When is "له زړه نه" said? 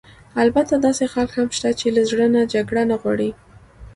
1.95-2.41